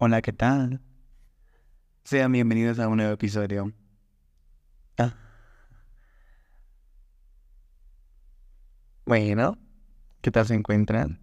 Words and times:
Hola, 0.00 0.22
¿qué 0.22 0.32
tal? 0.32 0.80
Sean 2.04 2.30
bienvenidos 2.30 2.78
a 2.78 2.86
un 2.86 2.98
nuevo 2.98 3.12
episodio. 3.12 3.72
Ah. 4.96 5.12
Bueno, 9.04 9.58
¿qué 10.20 10.30
tal 10.30 10.46
se 10.46 10.54
encuentran? 10.54 11.20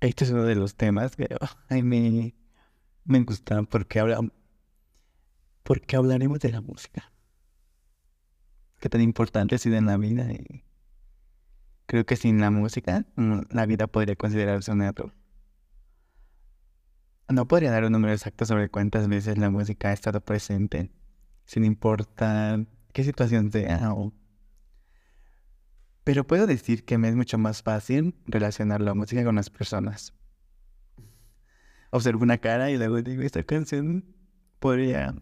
Este 0.00 0.24
es 0.24 0.30
uno 0.30 0.42
de 0.42 0.56
los 0.56 0.74
temas 0.74 1.16
que 1.16 1.26
ay, 1.70 1.82
me, 1.82 2.34
me 3.04 3.22
gusta 3.22 3.62
porque, 3.62 4.00
habla, 4.00 4.20
porque 5.62 5.96
hablaremos 5.96 6.38
de 6.40 6.52
la 6.52 6.60
música. 6.60 7.10
Qué 8.78 8.90
tan 8.90 9.00
importante 9.00 9.54
ha 9.54 9.58
sido 9.58 9.76
en 9.76 9.86
la 9.86 9.96
vida. 9.96 10.30
Y 10.30 10.67
creo 11.88 12.04
que 12.04 12.16
sin 12.16 12.38
la 12.40 12.50
música, 12.50 13.06
mm, 13.16 13.40
la 13.50 13.64
vida 13.66 13.86
podría 13.86 14.14
considerarse 14.14 14.70
un 14.70 14.82
error. 14.82 15.14
No 17.30 17.48
podría 17.48 17.70
dar 17.70 17.84
un 17.84 17.92
número 17.92 18.12
exacto 18.12 18.44
sobre 18.44 18.68
cuántas 18.68 19.08
veces 19.08 19.38
la 19.38 19.50
música 19.50 19.88
ha 19.88 19.92
estado 19.94 20.20
presente, 20.20 20.90
sin 21.46 21.64
importar 21.64 22.66
qué 22.92 23.04
situación 23.04 23.50
sea. 23.50 23.90
Pero 26.04 26.26
puedo 26.26 26.46
decir 26.46 26.84
que 26.84 26.98
me 26.98 27.08
es 27.08 27.16
mucho 27.16 27.38
más 27.38 27.62
fácil 27.62 28.14
relacionar 28.26 28.82
la 28.82 28.92
música 28.92 29.24
con 29.24 29.36
las 29.36 29.48
personas. 29.48 30.12
Observo 31.90 32.22
una 32.22 32.36
cara 32.36 32.70
y 32.70 32.76
luego 32.76 33.00
digo, 33.00 33.22
esta 33.22 33.42
canción 33.44 34.04
podría, 34.58 35.14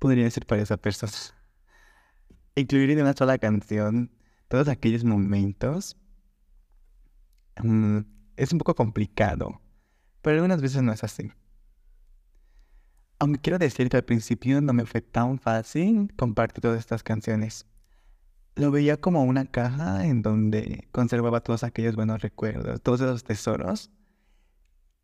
podría 0.00 0.28
ser 0.30 0.46
para 0.46 0.62
esa 0.62 0.76
persona. 0.78 1.12
Incluir 2.56 2.90
en 2.90 3.02
una 3.02 3.12
sola 3.12 3.38
canción 3.38 4.10
todos 4.48 4.68
aquellos 4.68 5.04
momentos 5.04 5.96
mm, 7.62 7.98
es 8.36 8.52
un 8.52 8.58
poco 8.58 8.74
complicado 8.74 9.60
pero 10.24 10.36
algunas 10.36 10.62
veces 10.62 10.82
no 10.82 10.90
es 10.90 11.04
así. 11.04 11.30
Aunque 13.18 13.40
quiero 13.42 13.58
decir 13.58 13.90
que 13.90 13.98
al 13.98 14.04
principio 14.04 14.62
no 14.62 14.72
me 14.72 14.86
fue 14.86 15.02
tan 15.02 15.38
fácil 15.38 16.10
compartir 16.16 16.62
todas 16.62 16.78
estas 16.78 17.02
canciones. 17.02 17.66
Lo 18.56 18.70
veía 18.70 18.98
como 18.98 19.22
una 19.24 19.44
caja 19.44 20.06
en 20.06 20.22
donde 20.22 20.88
conservaba 20.92 21.42
todos 21.42 21.62
aquellos 21.62 21.94
buenos 21.94 22.22
recuerdos, 22.22 22.80
todos 22.80 23.02
esos 23.02 23.22
tesoros, 23.22 23.90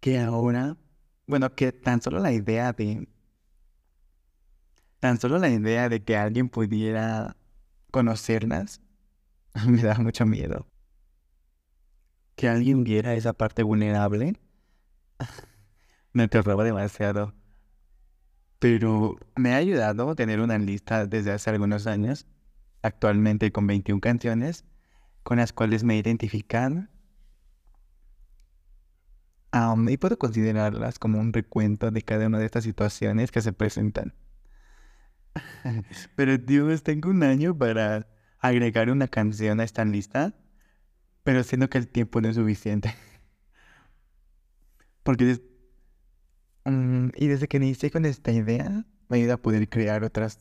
que 0.00 0.18
ahora, 0.18 0.78
bueno, 1.26 1.54
que 1.54 1.70
tan 1.72 2.00
solo 2.00 2.18
la 2.20 2.32
idea 2.32 2.72
de, 2.72 3.06
tan 5.00 5.20
solo 5.20 5.36
la 5.38 5.50
idea 5.50 5.90
de 5.90 6.02
que 6.02 6.16
alguien 6.16 6.48
pudiera 6.48 7.36
conocerlas, 7.90 8.80
me 9.66 9.82
da 9.82 9.94
mucho 9.98 10.26
miedo. 10.26 10.66
Que 12.36 12.48
alguien 12.48 12.84
viera 12.84 13.14
esa 13.14 13.32
parte 13.32 13.62
vulnerable 13.62 14.34
me 16.12 16.24
aterraba 16.24 16.64
demasiado. 16.64 17.34
Pero 18.58 19.16
me 19.36 19.54
ha 19.54 19.56
ayudado 19.56 20.14
tener 20.14 20.40
una 20.40 20.58
lista 20.58 21.06
desde 21.06 21.32
hace 21.32 21.50
algunos 21.50 21.86
años, 21.86 22.26
actualmente 22.82 23.52
con 23.52 23.66
21 23.66 24.00
canciones, 24.00 24.64
con 25.22 25.38
las 25.38 25.52
cuales 25.52 25.84
me 25.84 25.96
identifican. 25.96 26.90
Um, 29.52 29.88
y 29.88 29.96
puedo 29.96 30.18
considerarlas 30.18 30.98
como 30.98 31.18
un 31.18 31.32
recuento 31.32 31.90
de 31.90 32.02
cada 32.02 32.26
una 32.26 32.38
de 32.38 32.46
estas 32.46 32.64
situaciones 32.64 33.30
que 33.30 33.40
se 33.40 33.52
presentan. 33.52 34.14
pero 36.16 36.36
Dios, 36.38 36.82
tengo 36.82 37.10
un 37.10 37.22
año 37.22 37.56
para 37.56 38.06
agregar 38.40 38.90
una 38.90 39.08
canción 39.08 39.60
a 39.60 39.64
esta 39.64 39.84
lista, 39.84 40.34
pero 41.22 41.44
siento 41.44 41.68
que 41.68 41.78
el 41.78 41.88
tiempo 41.88 42.20
no 42.20 42.28
es 42.28 42.36
suficiente. 42.36 42.94
Porque 45.02 45.40
mm, 46.64 47.08
y 47.16 47.26
desde 47.26 47.48
que 47.48 47.58
inicié 47.58 47.90
con 47.90 48.04
esta 48.04 48.32
idea, 48.32 48.84
me 49.08 49.18
ayuda 49.18 49.34
a 49.34 49.42
poder 49.42 49.68
crear 49.68 50.04
otras 50.04 50.40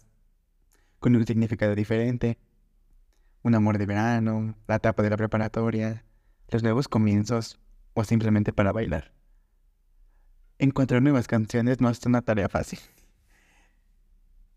con 1.00 1.16
un 1.16 1.26
significado 1.26 1.76
diferente. 1.76 2.38
Un 3.42 3.56
amor 3.56 3.78
de 3.78 3.86
verano, 3.86 4.56
la 4.68 4.76
etapa 4.76 5.02
de 5.02 5.10
la 5.10 5.18
preparatoria, 5.18 6.04
los 6.50 6.64
nuevos 6.64 6.88
comienzos 6.88 7.60
o 7.94 8.04
simplemente 8.04 8.54
para 8.54 8.72
bailar. 8.72 9.14
Encontrar 10.58 11.02
nuevas 11.02 11.28
canciones 11.28 11.80
no 11.80 11.90
es 11.90 12.06
una 12.06 12.22
tarea 12.22 12.50
fácil. 12.50 12.80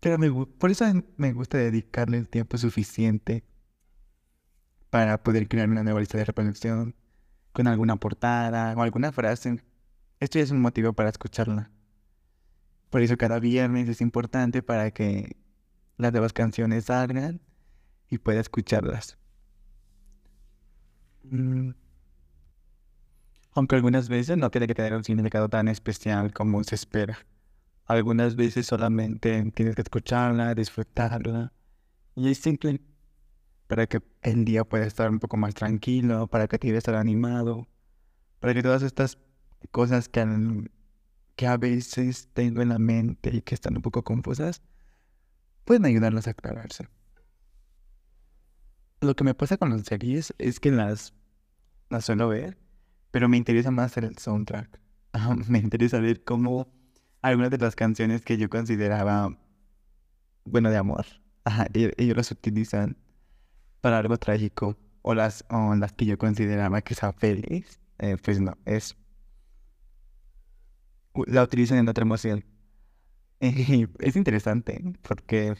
Pero 0.03 0.17
por 0.57 0.69
eso 0.69 0.83
me 1.15 1.31
gusta 1.31 1.57
dedicarle 1.57 2.17
el 2.17 2.27
tiempo 2.27 2.57
suficiente 2.57 3.45
para 4.89 5.23
poder 5.23 5.47
crear 5.47 5.69
una 5.69 5.81
nueva 5.81 6.01
lista 6.01 6.17
de 6.17 6.25
reproducción 6.25 6.93
con 7.53 7.67
alguna 7.67 7.95
portada 7.95 8.73
o 8.75 8.81
alguna 8.81 9.13
frase 9.13 9.63
esto 10.19 10.39
ya 10.39 10.43
es 10.43 10.51
un 10.51 10.59
motivo 10.59 10.91
para 10.91 11.07
escucharla. 11.07 11.71
Por 12.89 13.01
eso 13.01 13.17
cada 13.17 13.39
viernes 13.39 13.87
es 13.87 14.01
importante 14.01 14.61
para 14.61 14.91
que 14.91 15.37
las 15.97 16.11
nuevas 16.11 16.33
canciones 16.33 16.85
salgan 16.85 17.39
y 18.09 18.17
pueda 18.17 18.41
escucharlas. 18.41 19.17
Mm. 21.23 21.71
Aunque 23.53 23.75
algunas 23.77 24.09
veces 24.09 24.37
no 24.37 24.51
tiene 24.51 24.67
que 24.67 24.75
tener 24.75 24.95
un 24.95 25.05
significado 25.05 25.47
tan 25.47 25.69
especial 25.69 26.33
como 26.33 26.61
se 26.65 26.75
espera. 26.75 27.17
Algunas 27.93 28.35
veces 28.35 28.65
solamente 28.65 29.51
tienes 29.51 29.75
que 29.75 29.83
escucharla, 29.83 30.55
disfrutarla. 30.55 31.53
Y 32.15 32.31
es 32.31 32.39
simple 32.39 32.81
para 33.67 33.85
que 33.85 34.01
el 34.23 34.45
día 34.45 34.63
pueda 34.63 34.87
estar 34.87 35.11
un 35.11 35.19
poco 35.19 35.37
más 35.37 35.53
tranquilo, 35.53 36.25
para 36.25 36.47
que 36.47 36.57
te 36.57 36.75
estar 36.75 36.95
animado, 36.95 37.67
para 38.39 38.55
que 38.55 38.63
todas 38.63 38.81
estas 38.81 39.19
cosas 39.69 40.09
que, 40.09 40.25
que 41.35 41.45
a 41.45 41.57
veces 41.57 42.29
tengo 42.33 42.63
en 42.63 42.69
la 42.69 42.79
mente 42.79 43.29
y 43.31 43.41
que 43.41 43.53
están 43.53 43.75
un 43.75 43.83
poco 43.83 44.03
confusas, 44.03 44.63
pueden 45.63 45.85
ayudarlos 45.85 46.25
a 46.25 46.31
aclararse. 46.31 46.87
Lo 49.01 49.15
que 49.15 49.23
me 49.23 49.35
pasa 49.35 49.57
con 49.57 49.69
las 49.69 49.83
series 49.83 50.33
es 50.39 50.59
que 50.59 50.71
las, 50.71 51.13
las 51.91 52.05
suelo 52.05 52.27
ver, 52.27 52.57
pero 53.11 53.29
me 53.29 53.37
interesa 53.37 53.69
más 53.69 53.95
el 53.97 54.17
soundtrack. 54.17 54.79
me 55.47 55.59
interesa 55.59 55.99
ver 55.99 56.23
cómo 56.23 56.73
algunas 57.23 57.49
de 57.49 57.57
las 57.57 57.75
canciones 57.75 58.21
que 58.21 58.37
yo 58.37 58.49
consideraba, 58.49 59.35
bueno, 60.45 60.69
de 60.69 60.77
amor, 60.77 61.05
e, 61.73 61.93
ellos 61.97 62.17
las 62.17 62.31
utilizan 62.31 62.97
para 63.81 63.97
algo 63.97 64.17
trágico. 64.17 64.77
O 65.05 65.13
las, 65.13 65.43
o 65.49 65.75
las 65.75 65.91
que 65.91 66.05
yo 66.05 66.17
consideraba 66.17 66.81
que 66.81 66.95
sea 66.95 67.11
feliz, 67.11 67.81
eh, 67.99 68.15
pues 68.23 68.39
no, 68.39 68.57
es 68.65 68.95
la 71.27 71.43
utilizan 71.43 71.77
en 71.77 71.89
otra 71.89 72.03
emoción. 72.03 72.45
es 73.39 74.15
interesante 74.15 74.81
porque 75.01 75.55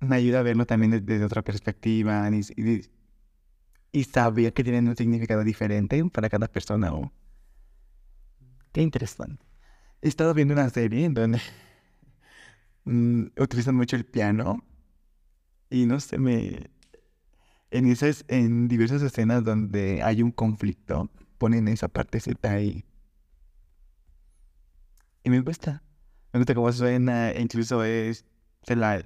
me 0.00 0.16
ayuda 0.16 0.40
a 0.40 0.42
verlo 0.42 0.66
también 0.66 0.90
desde, 1.04 1.24
otra 1.24 1.42
perspectiva 1.42 2.28
y, 3.92 4.04
saber 4.04 4.52
que 4.52 4.64
tienen 4.64 4.88
un 4.88 4.96
significado 4.96 5.44
diferente 5.44 6.04
para 6.10 6.28
cada 6.28 6.48
persona. 6.48 6.92
Qué 8.72 8.82
interesante. 8.82 9.51
He 10.02 10.08
estado 10.08 10.34
viendo 10.34 10.54
una 10.54 10.68
serie 10.68 11.06
en 11.06 11.14
donde 11.14 11.40
mm, 12.84 13.26
utilizan 13.38 13.76
mucho 13.76 13.96
el 13.96 14.04
piano 14.04 14.64
y 15.70 15.86
no 15.86 15.98
sé, 16.00 16.18
me... 16.18 16.70
En, 17.70 17.86
esas, 17.86 18.26
en 18.28 18.68
diversas 18.68 19.00
escenas 19.00 19.44
donde 19.44 20.02
hay 20.02 20.22
un 20.22 20.30
conflicto, 20.30 21.10
ponen 21.38 21.68
esa 21.68 21.88
parte 21.88 22.18
ahí 22.42 22.84
y 25.24 25.30
me 25.30 25.40
gusta. 25.40 25.82
Me 26.32 26.40
gusta 26.40 26.54
cómo 26.54 26.72
suena. 26.72 27.32
Incluso 27.38 27.84
es, 27.84 28.24
se, 28.62 28.76
la, 28.76 29.04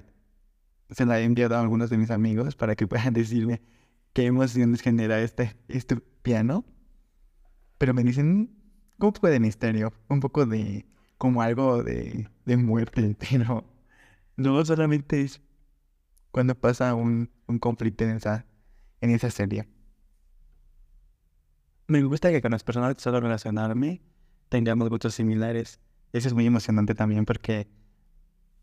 se 0.89 1.05
la 1.05 1.19
he 1.19 1.23
enviado 1.23 1.55
a 1.55 1.61
algunos 1.61 1.89
de 1.89 1.97
mis 1.97 2.11
amigos 2.11 2.55
para 2.55 2.75
que 2.75 2.87
puedan 2.87 3.13
decirme 3.13 3.61
qué 4.13 4.25
emociones 4.25 4.81
genera 4.81 5.21
este, 5.21 5.55
este 5.67 5.97
piano. 5.97 6.65
Pero 7.77 7.93
me 7.93 8.03
dicen 8.03 8.56
un 8.99 9.11
poco 9.13 9.27
de 9.27 9.39
misterio, 9.39 9.93
un 10.09 10.19
poco 10.19 10.45
de 10.45 10.85
como 11.17 11.41
algo 11.41 11.83
de, 11.83 12.29
de 12.45 12.57
muerte, 12.57 13.15
pero 13.29 13.65
no 14.35 14.63
solamente 14.65 15.21
es 15.21 15.41
cuando 16.31 16.55
pasa 16.55 16.93
un, 16.93 17.31
un 17.47 17.59
conflicto 17.59 18.03
en 18.03 18.11
esa, 18.11 18.45
en 19.01 19.11
esa 19.11 19.29
serie. 19.31 19.67
Me 21.87 22.03
gusta 22.03 22.31
que 22.31 22.41
con 22.41 22.51
las 22.51 22.63
personas 22.63 22.95
que 22.95 23.01
suelo 23.01 23.19
relacionarme 23.21 24.01
tengamos 24.49 24.89
gustos 24.89 25.15
similares. 25.15 25.79
Eso 26.13 26.27
es 26.27 26.33
muy 26.33 26.45
emocionante 26.45 26.95
también 26.95 27.25
porque 27.25 27.67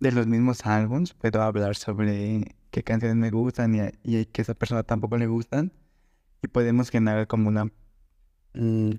de 0.01 0.13
los 0.13 0.27
mismos 0.27 0.67
álbums 0.67 1.15
puedo 1.15 1.41
hablar 1.43 1.77
sobre 1.77 2.55
qué 2.71 2.83
canciones 2.83 3.17
me 3.17 3.31
gustan 3.31 3.75
y, 3.75 3.81
y 4.03 4.27
que 4.27 4.43
esa 4.43 4.55
persona 4.55 4.83
tampoco 4.83 5.17
le 5.17 5.27
gustan. 5.27 5.73
Y 6.43 6.49
podemos 6.49 6.91
generar 6.91 7.27
como 7.27 7.49
una, 7.49 7.65
mm, 8.55 8.93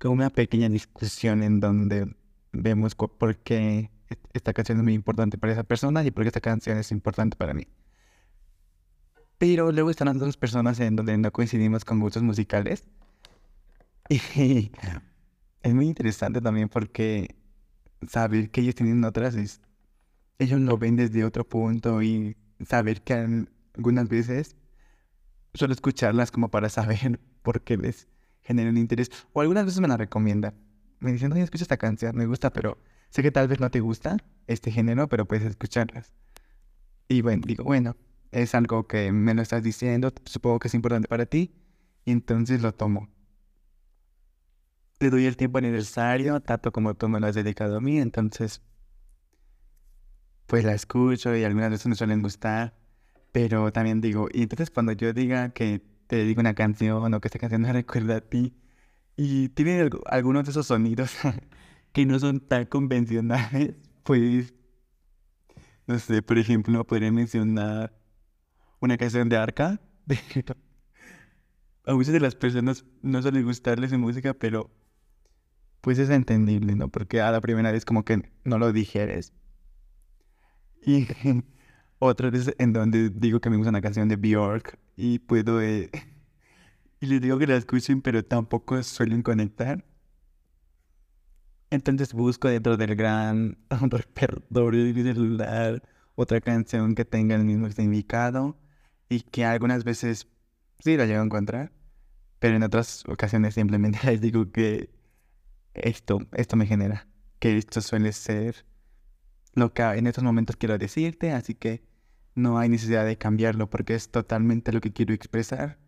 como 0.00 0.14
una 0.14 0.30
pequeña 0.30 0.68
discusión 0.68 1.42
en 1.44 1.60
donde 1.60 2.16
vemos 2.52 2.94
por 2.96 3.36
qué 3.38 3.90
esta 4.32 4.52
canción 4.52 4.78
es 4.78 4.84
muy 4.84 4.94
importante 4.94 5.38
para 5.38 5.52
esa 5.52 5.62
persona 5.64 6.02
y 6.04 6.10
por 6.10 6.24
qué 6.24 6.28
esta 6.28 6.40
canción 6.40 6.78
es 6.78 6.90
importante 6.90 7.36
para 7.36 7.54
mí. 7.54 7.68
Pero 9.38 9.72
luego 9.72 9.90
están 9.90 10.08
las 10.08 10.18
dos 10.18 10.36
personas 10.36 10.78
en 10.80 10.96
donde 10.96 11.16
no 11.18 11.32
coincidimos 11.32 11.84
con 11.84 12.00
gustos 12.00 12.22
musicales. 12.22 12.84
Y 14.36 14.72
es 15.62 15.74
muy 15.74 15.86
interesante 15.86 16.40
también 16.40 16.68
porque 16.68 17.36
saber 18.08 18.50
que 18.50 18.62
ellos 18.62 18.74
tienen 18.74 19.04
otras, 19.04 19.34
es- 19.36 19.60
ellos 20.38 20.60
lo 20.60 20.78
ven 20.78 20.96
desde 20.96 21.24
otro 21.24 21.48
punto 21.48 22.02
y 22.02 22.36
saber 22.66 23.02
que 23.02 23.14
al- 23.14 23.48
algunas 23.76 24.08
veces 24.08 24.56
suelo 25.54 25.74
escucharlas 25.74 26.30
como 26.30 26.50
para 26.50 26.68
saber 26.68 27.20
por 27.42 27.62
qué 27.62 27.76
les 27.76 28.08
genera 28.50 28.70
un 28.70 28.76
interés. 28.76 29.10
O 29.32 29.40
algunas 29.40 29.64
veces 29.64 29.80
me 29.80 29.88
la 29.88 29.96
recomiendan. 29.96 30.54
Me 30.98 31.12
dicen, 31.12 31.32
oye, 31.32 31.42
escucha 31.42 31.64
esta 31.64 31.76
canción, 31.76 32.16
me 32.16 32.26
gusta, 32.26 32.52
pero 32.52 32.78
sé 33.08 33.22
que 33.22 33.30
tal 33.30 33.48
vez 33.48 33.60
no 33.60 33.70
te 33.70 33.80
gusta 33.80 34.16
este 34.46 34.70
género, 34.70 35.08
pero 35.08 35.26
puedes 35.26 35.44
escucharlas. 35.44 36.12
Y 37.08 37.22
bueno, 37.22 37.42
digo, 37.46 37.64
bueno, 37.64 37.96
es 38.32 38.54
algo 38.54 38.86
que 38.86 39.12
me 39.12 39.34
lo 39.34 39.42
estás 39.42 39.62
diciendo, 39.62 40.12
supongo 40.24 40.58
que 40.58 40.68
es 40.68 40.74
importante 40.74 41.08
para 41.08 41.26
ti, 41.26 41.54
y 42.04 42.12
entonces 42.12 42.60
lo 42.62 42.72
tomo. 42.72 43.08
Le 44.98 45.10
doy 45.10 45.26
el 45.26 45.36
tiempo 45.36 45.60
necesario, 45.60 46.40
tanto 46.40 46.72
como 46.72 46.94
tú 46.94 47.08
me 47.08 47.20
lo 47.20 47.26
has 47.26 47.34
dedicado 47.34 47.78
a 47.78 47.80
mí, 47.80 47.98
entonces 47.98 48.62
pues 50.46 50.64
la 50.64 50.74
escucho 50.74 51.34
y 51.36 51.44
algunas 51.44 51.70
veces 51.70 51.86
me 51.86 51.94
suelen 51.94 52.22
gustar, 52.22 52.76
pero 53.32 53.72
también 53.72 54.00
digo, 54.00 54.28
y 54.32 54.42
entonces 54.42 54.70
cuando 54.70 54.92
yo 54.92 55.12
diga 55.12 55.50
que 55.50 55.80
te 56.10 56.24
digo 56.24 56.40
una 56.40 56.54
canción 56.54 57.14
o 57.14 57.20
que 57.20 57.28
esta 57.28 57.38
canción 57.38 57.62
me 57.62 57.72
recuerda 57.72 58.16
a 58.16 58.20
ti, 58.20 58.54
y 59.16 59.50
tiene 59.50 59.84
algu- 59.84 60.02
algunos 60.06 60.44
de 60.44 60.50
esos 60.52 60.66
sonidos 60.68 61.12
que 61.92 62.06
no 62.06 62.18
son 62.18 62.40
tan 62.40 62.66
convencionales, 62.66 63.76
pues, 64.04 64.54
no 65.86 65.98
sé, 65.98 66.22
por 66.22 66.38
ejemplo, 66.38 66.84
podría 66.86 67.10
mencionar 67.12 67.92
una 68.80 68.98
canción 68.98 69.28
de 69.28 69.36
Arca. 69.38 69.80
A 71.84 71.92
muchas 71.94 72.14
de 72.14 72.20
las 72.20 72.34
personas 72.36 72.86
no 73.02 73.20
suele 73.20 73.42
gustarles 73.42 73.90
su 73.90 73.98
música, 73.98 74.32
pero 74.32 74.70
pues 75.82 75.98
es 75.98 76.10
entendible, 76.10 76.74
¿no? 76.76 76.88
Porque 76.88 77.20
a 77.20 77.30
la 77.30 77.40
primera 77.40 77.72
vez 77.72 77.84
como 77.84 78.04
que 78.04 78.30
no 78.44 78.58
lo 78.58 78.72
digieres. 78.72 79.32
Y 80.84 81.06
otra 82.00 82.30
vez 82.30 82.54
en 82.58 82.72
donde 82.72 83.10
digo 83.10 83.40
que 83.40 83.50
me 83.50 83.56
gusta 83.56 83.70
una 83.70 83.82
canción 83.82 84.08
de 84.08 84.16
Bjork 84.16 84.78
y 84.96 85.20
puedo... 85.20 85.60
eh, 85.62 85.90
y 87.00 87.06
les 87.06 87.20
digo 87.20 87.38
que 87.38 87.46
la 87.46 87.56
escuchen, 87.56 88.02
pero 88.02 88.24
tampoco 88.24 88.82
suelen 88.82 89.22
conectar. 89.22 89.84
Entonces 91.70 92.12
busco 92.14 92.48
dentro 92.48 92.76
del 92.76 92.96
gran 92.96 93.58
repertorio 93.70 94.84
de 94.84 94.92
mi 94.92 95.02
celular 95.02 95.82
otra 96.16 96.40
canción 96.40 96.94
que 96.94 97.04
tenga 97.04 97.36
el 97.36 97.44
mismo 97.44 97.70
significado 97.70 98.58
y 99.08 99.20
que 99.20 99.44
algunas 99.44 99.84
veces 99.84 100.26
sí 100.80 100.96
la 100.96 101.06
llego 101.06 101.20
a 101.20 101.24
encontrar, 101.24 101.72
pero 102.38 102.56
en 102.56 102.62
otras 102.62 103.04
ocasiones 103.08 103.54
simplemente 103.54 104.00
les 104.04 104.20
digo 104.20 104.50
que 104.50 104.90
esto, 105.74 106.18
esto 106.32 106.56
me 106.56 106.66
genera, 106.66 107.08
que 107.38 107.56
esto 107.56 107.80
suele 107.80 108.12
ser 108.12 108.64
lo 109.54 109.72
que 109.72 109.82
en 109.82 110.06
estos 110.06 110.24
momentos 110.24 110.56
quiero 110.56 110.78
decirte, 110.78 111.32
así 111.32 111.54
que 111.54 111.89
no 112.34 112.58
hay 112.58 112.68
necesidad 112.68 113.04
de 113.04 113.18
cambiarlo 113.18 113.68
porque 113.68 113.94
es 113.94 114.10
totalmente 114.10 114.72
lo 114.72 114.80
que 114.80 114.92
quiero 114.92 115.14
expresar. 115.14 115.78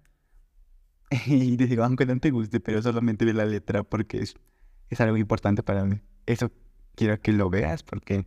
Y 1.27 1.57
te 1.57 1.67
digo, 1.67 1.85
aunque 1.85 2.07
no 2.07 2.19
te 2.19 2.31
guste, 2.31 2.61
pero 2.61 2.81
solamente 2.81 3.25
ve 3.25 3.35
la 3.35 3.45
letra 3.45 3.83
porque 3.83 4.19
es, 4.19 4.35
es 4.89 5.01
algo 5.01 5.17
importante 5.17 5.63
para 5.63 5.85
mí. 5.85 6.01
Eso 6.27 6.51
quiero 6.95 7.21
que 7.21 7.33
lo 7.33 7.51
veas 7.51 7.83
porque 7.83 8.27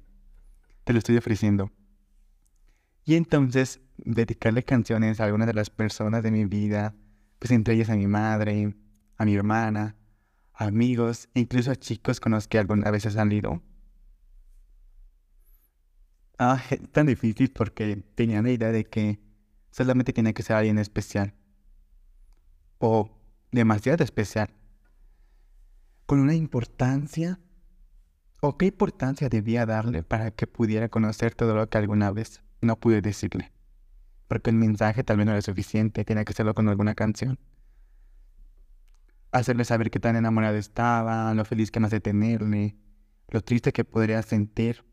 te 0.83 0.93
lo 0.93 0.99
estoy 0.99 1.17
ofreciendo. 1.17 1.71
Y 3.05 3.15
entonces, 3.15 3.81
dedicarle 3.97 4.63
canciones 4.63 5.19
a 5.19 5.25
algunas 5.25 5.47
de 5.47 5.53
las 5.53 5.69
personas 5.69 6.23
de 6.23 6.31
mi 6.31 6.45
vida, 6.45 6.95
pues 7.39 7.51
entre 7.51 7.75
ellas 7.75 7.89
a 7.89 7.95
mi 7.95 8.07
madre, 8.07 8.75
a 9.17 9.25
mi 9.25 9.35
hermana, 9.35 9.95
amigos, 10.53 11.29
e 11.33 11.41
incluso 11.41 11.71
a 11.71 11.75
chicos 11.75 12.19
con 12.19 12.31
los 12.31 12.47
que 12.47 12.59
alguna 12.59 12.89
vez 12.91 13.05
he 13.05 13.11
salido. 13.11 13.61
Ah, 16.37 16.61
tan 16.91 17.05
difícil 17.05 17.51
porque 17.51 18.03
tenía 18.15 18.41
la 18.41 18.51
idea 18.51 18.71
de 18.71 18.85
que 18.85 19.19
solamente 19.71 20.11
tiene 20.11 20.33
que 20.33 20.43
ser 20.43 20.57
alguien 20.57 20.77
especial. 20.79 21.33
O 22.77 23.09
demasiado 23.51 24.03
especial. 24.03 24.49
Con 26.05 26.19
una 26.19 26.33
importancia. 26.33 27.39
¿O 28.41 28.57
qué 28.57 28.67
importancia 28.67 29.29
debía 29.29 29.65
darle 29.65 30.03
para 30.03 30.31
que 30.31 30.45
pudiera 30.45 30.89
conocer 30.89 31.33
todo 31.33 31.55
lo 31.55 31.69
que 31.69 31.77
alguna 31.77 32.11
vez 32.11 32.43
no 32.61 32.79
pude 32.79 33.01
decirle? 33.01 33.51
Porque 34.27 34.49
el 34.49 34.57
mensaje 34.57 35.03
tal 35.03 35.17
vez 35.17 35.25
no 35.25 35.31
era 35.31 35.41
suficiente, 35.41 36.03
tenía 36.03 36.25
que 36.25 36.33
hacerlo 36.33 36.53
con 36.53 36.67
alguna 36.67 36.95
canción. 36.95 37.39
Hacerle 39.31 39.65
saber 39.65 39.89
qué 39.89 39.99
tan 39.99 40.15
enamorado 40.15 40.57
estaba, 40.57 41.33
lo 41.33 41.45
feliz 41.45 41.71
que 41.71 41.79
me 41.79 41.87
hace 41.87 41.99
tenerle, 41.99 42.75
lo 43.29 43.41
triste 43.41 43.71
que 43.71 43.83
podría 43.83 44.21
sentir, 44.21 44.83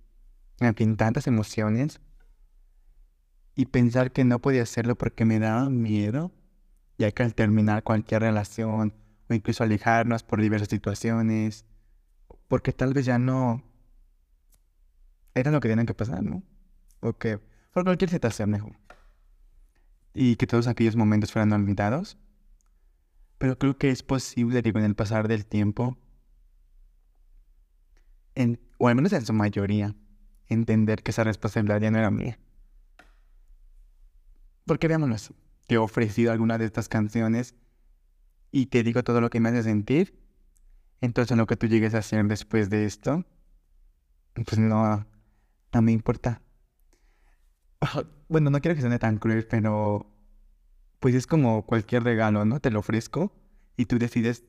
en 0.61 0.75
fin, 0.75 0.97
tantas 0.97 1.27
emociones. 1.27 2.01
Y 3.55 3.67
pensar 3.67 4.13
que 4.13 4.25
no 4.25 4.39
podía 4.39 4.63
hacerlo 4.63 4.97
porque 4.97 5.25
me 5.25 5.39
daba 5.39 5.69
miedo, 5.69 6.33
ya 6.99 7.11
que 7.11 7.23
al 7.23 7.35
terminar 7.35 7.83
cualquier 7.83 8.23
relación, 8.23 8.95
o 9.29 9.35
incluso 9.35 9.63
alejarnos 9.65 10.23
por 10.23 10.41
diversas 10.41 10.69
situaciones, 10.69 11.67
porque 12.49 12.73
tal 12.73 12.95
vez 12.95 13.07
ya 13.07 13.19
no 13.19 13.63
era 15.35 15.51
lo 15.51 15.61
que 15.61 15.69
tenía 15.69 15.87
que 15.87 15.95
pasar, 15.95 16.23
¿no? 16.23 16.43
O 17.01 17.15
que 17.15 17.39
por 17.73 17.85
cualquier 17.85 18.11
situación 18.11 18.51
mejor. 18.51 18.77
Y 20.15 20.37
que 20.37 20.47
todos 20.47 20.67
aquellos 20.67 20.97
momentos 20.97 21.33
fueran 21.33 21.53
olvidados. 21.53 22.19
Pero 23.39 23.59
creo 23.59 23.77
que 23.77 23.91
es 23.91 24.03
posible 24.03 24.63
que 24.63 24.73
con 24.73 24.85
el 24.85 24.95
pasar 24.95 25.27
del 25.27 25.47
tiempo, 25.47 25.97
en, 28.35 28.61
o 28.79 28.89
al 28.89 28.95
menos 28.95 29.13
en 29.13 29.25
su 29.25 29.33
mayoría, 29.33 29.95
entender 30.53 31.03
que 31.03 31.11
esa 31.11 31.25
responsabilidad 31.25 31.81
ya 31.81 31.91
no 31.91 31.99
era 31.99 32.11
mía. 32.11 32.39
Porque 34.65 34.89
veámoslo 34.89 35.15
así, 35.15 35.35
te 35.67 35.75
he 35.75 35.79
ofrecido 35.79 36.33
alguna 36.33 36.59
de 36.59 36.65
estas 36.65 36.89
canciones 36.89 37.55
y 38.51 38.67
te 38.67 38.83
digo 38.83 39.03
todo 39.03 39.21
lo 39.21 39.31
que 39.31 39.41
me 39.41 39.49
hace 39.49 39.63
sentir, 39.63 40.19
entonces 41.01 41.37
lo 41.37 41.47
que 41.47 41.57
tú 41.57 41.67
llegues 41.67 41.95
a 41.95 41.99
hacer 41.99 42.25
después 42.27 42.71
de 42.71 42.85
esto, 42.85 43.25
pues 44.35 44.59
no, 44.59 45.07
no 45.73 45.83
me 45.83 45.93
importa. 45.93 46.43
Bueno, 48.29 48.51
no 48.51 48.61
quiero 48.61 48.75
que 48.77 48.81
suene 48.81 48.99
tan 48.99 49.19
cruel, 49.19 49.47
pero 49.47 50.07
pues 51.01 51.15
es 51.17 51.27
como 51.27 51.67
cualquier 51.67 52.05
regalo, 52.05 52.45
¿no? 52.45 52.61
Te 52.61 52.71
lo 52.71 52.79
ofrezco 52.79 53.33
y 53.77 53.87
tú 53.87 53.99
decides 53.99 54.45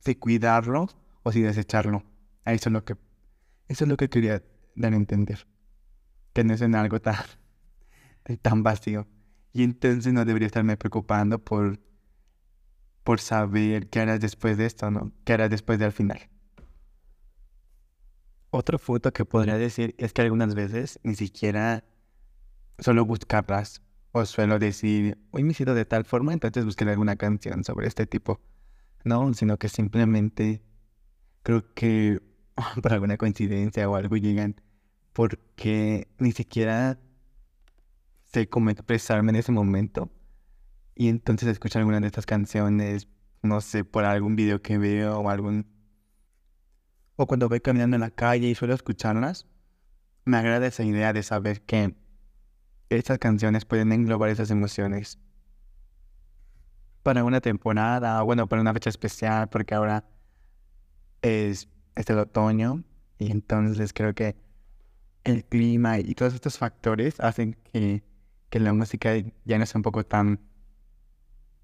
si 0.00 0.14
cuidarlo 0.14 0.88
o 1.22 1.32
si 1.32 1.40
desecharlo. 1.40 2.04
Eso 2.44 2.68
es 2.68 2.72
lo 2.72 2.84
que, 2.84 2.96
eso 3.68 3.84
es 3.84 3.88
lo 3.88 3.96
que 3.96 4.10
quería 4.10 4.42
dar 4.78 4.92
a 4.92 4.96
entender. 4.96 5.46
Que 6.32 6.44
no 6.44 6.54
es 6.54 6.60
en 6.60 6.74
algo 6.74 7.00
tan, 7.00 7.16
tan 8.42 8.62
vacío. 8.62 9.06
Y 9.52 9.62
entonces 9.62 10.12
no 10.12 10.24
debería 10.24 10.46
estarme 10.46 10.76
preocupando 10.76 11.38
por, 11.38 11.80
por 13.02 13.20
saber 13.20 13.88
qué 13.88 14.00
harás 14.00 14.20
después 14.20 14.56
de 14.56 14.66
esto, 14.66 14.90
¿no? 14.90 15.12
¿Qué 15.24 15.32
harás 15.32 15.50
después 15.50 15.78
del 15.78 15.92
final? 15.92 16.28
Otro 18.50 18.78
punto 18.78 19.12
que 19.12 19.24
podría 19.24 19.58
decir 19.58 19.94
es 19.98 20.12
que 20.12 20.22
algunas 20.22 20.54
veces 20.54 20.98
ni 21.02 21.14
siquiera 21.14 21.84
suelo 22.78 23.04
buscarlas 23.04 23.82
o 24.12 24.24
suelo 24.24 24.58
decir, 24.58 25.18
hoy 25.32 25.42
me 25.42 25.52
siento 25.52 25.74
de 25.74 25.84
tal 25.84 26.04
forma, 26.04 26.32
entonces 26.32 26.64
buscaré 26.64 26.92
alguna 26.92 27.16
canción 27.16 27.62
sobre 27.64 27.86
este 27.86 28.06
tipo. 28.06 28.40
No, 29.04 29.32
sino 29.34 29.58
que 29.58 29.68
simplemente 29.68 30.62
creo 31.42 31.74
que 31.74 32.22
por 32.82 32.92
alguna 32.92 33.16
coincidencia 33.16 33.88
o 33.88 33.96
algo 33.96 34.16
llegan 34.16 34.60
porque 35.18 36.06
ni 36.18 36.30
siquiera 36.30 36.96
sé 38.22 38.48
cómo 38.48 38.70
expresarme 38.70 39.30
en 39.30 39.36
ese 39.36 39.50
momento. 39.50 40.12
Y 40.94 41.08
entonces 41.08 41.48
escucho 41.48 41.80
alguna 41.80 41.98
de 41.98 42.06
estas 42.06 42.24
canciones, 42.24 43.08
no 43.42 43.60
sé, 43.60 43.82
por 43.82 44.04
algún 44.04 44.36
video 44.36 44.62
que 44.62 44.78
veo 44.78 45.18
o 45.18 45.28
algún... 45.28 45.66
O 47.16 47.26
cuando 47.26 47.48
voy 47.48 47.58
caminando 47.58 47.96
en 47.96 48.02
la 48.02 48.12
calle 48.12 48.46
y 48.46 48.54
suelo 48.54 48.74
escucharlas, 48.74 49.48
me 50.24 50.36
agrada 50.36 50.68
esa 50.68 50.84
idea 50.84 51.12
de 51.12 51.24
saber 51.24 51.62
que 51.62 51.96
estas 52.88 53.18
canciones 53.18 53.64
pueden 53.64 53.90
englobar 53.90 54.30
esas 54.30 54.52
emociones. 54.52 55.18
Para 57.02 57.24
una 57.24 57.40
temporada, 57.40 58.22
bueno, 58.22 58.48
para 58.48 58.62
una 58.62 58.72
fecha 58.72 58.90
especial, 58.90 59.48
porque 59.48 59.74
ahora 59.74 60.04
es, 61.22 61.68
es 61.96 62.08
el 62.08 62.20
otoño 62.20 62.84
y 63.18 63.32
entonces 63.32 63.92
creo 63.92 64.14
que 64.14 64.46
el 65.30 65.44
clima 65.44 65.98
y 65.98 66.14
todos 66.14 66.34
estos 66.34 66.58
factores 66.58 67.20
hacen 67.20 67.54
que, 67.72 68.02
que 68.50 68.60
la 68.60 68.72
música 68.72 69.12
ya 69.44 69.58
no 69.58 69.66
sea 69.66 69.78
un 69.78 69.82
poco 69.82 70.04
tan... 70.04 70.40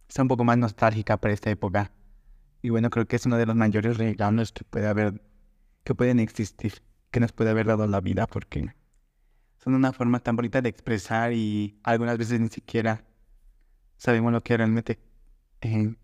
sea 0.08 0.22
un 0.22 0.28
poco 0.28 0.44
más 0.44 0.58
nostálgica 0.58 1.16
para 1.16 1.34
esta 1.34 1.50
época. 1.50 1.92
Y 2.62 2.70
bueno, 2.70 2.90
creo 2.90 3.06
que 3.06 3.16
es 3.16 3.26
uno 3.26 3.36
de 3.36 3.46
los 3.46 3.56
mayores 3.56 3.98
regalos 3.98 4.52
que 4.52 4.64
puede 4.64 4.86
haber, 4.86 5.22
que 5.84 5.94
pueden 5.94 6.18
existir, 6.20 6.82
que 7.10 7.20
nos 7.20 7.32
puede 7.32 7.50
haber 7.50 7.66
dado 7.66 7.86
la 7.86 8.00
vida, 8.00 8.26
porque 8.26 8.74
son 9.58 9.74
una 9.74 9.92
forma 9.92 10.20
tan 10.20 10.36
bonita 10.36 10.62
de 10.62 10.68
expresar 10.68 11.32
y 11.32 11.78
algunas 11.82 12.18
veces 12.18 12.40
ni 12.40 12.48
siquiera 12.48 13.04
sabemos 13.96 14.32
lo 14.32 14.42
que 14.42 14.56
realmente 14.56 14.98
eh, 15.60 15.94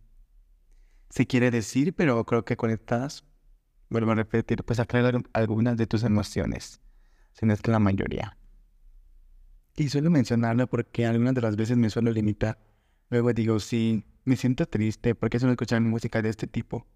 se 1.11 1.26
quiere 1.26 1.50
decir, 1.50 1.95
pero 1.95 2.25
creo 2.25 2.45
que 2.45 2.57
conectas, 2.57 3.25
vuelvo 3.90 4.12
a 4.12 4.14
repetir, 4.14 4.64
pues 4.64 4.81
aclarar 4.81 5.23
algunas 5.33 5.76
de 5.76 5.87
tus 5.87 6.05
emociones, 6.05 6.81
si 7.33 7.47
no 7.47 7.53
es 7.53 7.63
que 7.63 7.71
la 7.71 7.79
mayoría. 7.79 8.37
Y 9.77 9.89
suelo 9.89 10.11
mencionarlo 10.11 10.67
porque 10.69 11.07
algunas 11.07 11.35
de 11.35 11.41
las 11.41 11.57
veces 11.57 11.77
me 11.77 11.91
suelo 11.91 12.11
limitar. 12.13 12.59
Luego 13.09 13.33
digo, 13.33 13.59
sí, 13.61 14.05
me 14.25 14.37
siento 14.37 14.67
triste 14.67 15.15
porque 15.15 15.39
suelo 15.39 15.53
escuchar 15.53 15.81
música 15.81 16.23
de 16.23 16.29
este 16.29 16.47
tipo. 16.47 16.87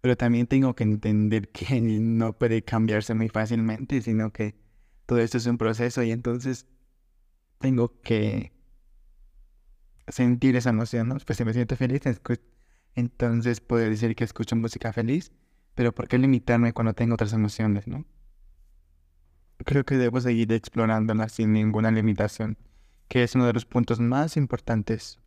Pero 0.00 0.16
también 0.16 0.46
tengo 0.46 0.74
que 0.74 0.84
entender 0.84 1.48
que 1.50 1.80
no 2.00 2.32
puede 2.38 2.62
cambiarse 2.62 3.14
muy 3.14 3.28
fácilmente, 3.28 4.00
sino 4.02 4.32
que 4.32 4.54
todo 5.06 5.18
esto 5.18 5.38
es 5.38 5.46
un 5.46 5.58
proceso 5.58 6.02
y 6.02 6.12
entonces 6.12 6.66
tengo 7.58 8.00
que 8.02 8.52
sentir 10.08 10.56
esa 10.56 10.70
emoción, 10.70 11.08
¿no? 11.08 11.16
Pues 11.24 11.36
si 11.36 11.44
me 11.44 11.52
siento 11.52 11.76
feliz, 11.76 12.02
entonces 12.94 13.60
puedo 13.60 13.88
decir 13.88 14.14
que 14.14 14.24
escucho 14.24 14.56
música 14.56 14.92
feliz, 14.92 15.32
pero 15.74 15.94
¿por 15.94 16.08
qué 16.08 16.18
limitarme 16.18 16.72
cuando 16.72 16.94
tengo 16.94 17.14
otras 17.14 17.32
emociones, 17.32 17.86
no? 17.86 18.04
Creo 19.64 19.84
que 19.84 19.96
debo 19.96 20.20
seguir 20.20 20.52
explorándola 20.52 21.28
sin 21.28 21.52
ninguna 21.52 21.90
limitación, 21.90 22.56
que 23.08 23.22
es 23.22 23.34
uno 23.34 23.46
de 23.46 23.52
los 23.52 23.64
puntos 23.64 24.00
más 24.00 24.36
importantes. 24.36 25.18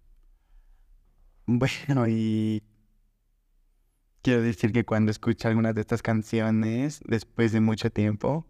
Bueno, 1.46 2.08
y 2.08 2.64
quiero 4.22 4.42
decir 4.42 4.72
que 4.72 4.84
cuando 4.84 5.12
escucho 5.12 5.48
algunas 5.48 5.76
de 5.76 5.82
estas 5.82 6.02
canciones, 6.02 7.02
después 7.06 7.52
de 7.52 7.62
mucho 7.62 7.92
tiempo, 7.92 8.46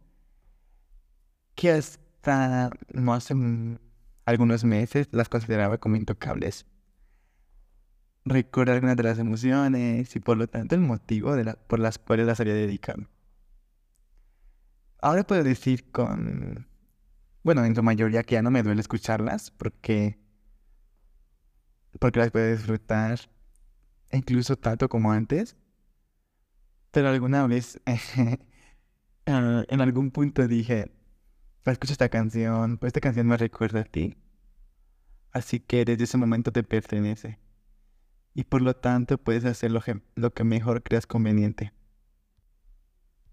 que 1.56 1.72
hasta 1.72 2.70
no 2.94 3.14
hace 3.14 3.36
algunos 4.26 4.64
meses 4.64 5.08
las 5.12 5.30
consideraba 5.30 5.78
como 5.78 5.96
intocables. 5.96 6.66
Recuerdo 8.26 8.74
algunas 8.74 8.98
de 8.98 9.04
las 9.04 9.20
emociones 9.20 10.16
y 10.16 10.20
por 10.20 10.38
lo 10.38 10.48
tanto 10.48 10.74
el 10.76 10.82
motivo 10.82 11.36
de 11.36 11.44
la, 11.44 11.54
por 11.54 11.80
las 11.80 12.00
cuales 12.00 12.26
las 12.26 12.40
había 12.40 12.56
dedicado. 12.56 13.08
Ahora 15.06 15.24
puedo 15.24 15.44
decir 15.44 15.92
con, 15.92 16.68
bueno, 17.44 17.64
en 17.64 17.76
su 17.76 17.84
mayoría 17.84 18.24
que 18.24 18.34
ya 18.34 18.42
no 18.42 18.50
me 18.50 18.64
duele 18.64 18.82
escucharlas 18.82 19.52
porque, 19.52 20.18
porque 22.00 22.18
las 22.18 22.32
puedo 22.32 22.52
disfrutar 22.52 23.20
incluso 24.12 24.56
tanto 24.56 24.90
como 24.90 25.12
antes. 25.12 25.56
Pero 26.90 27.10
alguna 27.10 27.46
vez, 27.46 27.80
en 29.28 29.82
algún 29.82 30.10
punto 30.10 30.48
dije, 30.48 30.92
escucho 31.66 31.94
esta 31.94 32.10
canción, 32.10 32.80
pues 32.80 32.90
esta 32.90 33.02
canción 33.02 33.28
me 33.28 33.38
recuerda 33.38 33.82
a 33.82 33.86
ti. 33.86 34.18
Así 35.32 35.60
que 35.60 35.86
desde 35.86 36.06
ese 36.06 36.18
momento 36.18 36.52
te 36.52 36.64
pertenece. 36.64 37.38
Y 38.34 38.46
por 38.46 38.64
lo 38.64 38.76
tanto 38.76 39.20
puedes 39.20 39.46
hacer 39.46 39.70
lo 39.70 39.84
lo 40.16 40.34
que 40.34 40.44
mejor 40.44 40.82
creas 40.82 41.06
conveniente. 41.06 41.74